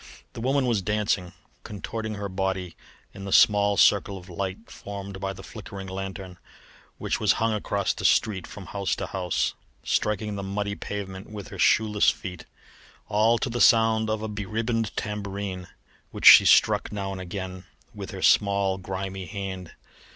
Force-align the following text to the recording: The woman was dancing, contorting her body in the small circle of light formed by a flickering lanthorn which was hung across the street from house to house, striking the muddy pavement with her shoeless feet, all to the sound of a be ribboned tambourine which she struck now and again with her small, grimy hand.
The 0.33 0.41
woman 0.41 0.65
was 0.65 0.81
dancing, 0.81 1.31
contorting 1.63 2.15
her 2.15 2.27
body 2.27 2.75
in 3.13 3.25
the 3.25 3.31
small 3.31 3.77
circle 3.77 4.17
of 4.17 4.29
light 4.29 4.71
formed 4.71 5.19
by 5.19 5.29
a 5.29 5.35
flickering 5.35 5.85
lanthorn 5.85 6.39
which 6.97 7.19
was 7.19 7.33
hung 7.33 7.53
across 7.53 7.93
the 7.93 8.03
street 8.03 8.47
from 8.47 8.65
house 8.65 8.95
to 8.95 9.05
house, 9.05 9.53
striking 9.83 10.33
the 10.33 10.41
muddy 10.41 10.73
pavement 10.73 11.29
with 11.29 11.49
her 11.49 11.59
shoeless 11.59 12.09
feet, 12.09 12.45
all 13.09 13.37
to 13.37 13.49
the 13.51 13.61
sound 13.61 14.09
of 14.09 14.23
a 14.23 14.27
be 14.27 14.43
ribboned 14.47 14.91
tambourine 14.97 15.67
which 16.09 16.25
she 16.25 16.45
struck 16.45 16.91
now 16.91 17.11
and 17.11 17.21
again 17.21 17.65
with 17.93 18.09
her 18.09 18.23
small, 18.23 18.79
grimy 18.79 19.27
hand. 19.27 19.73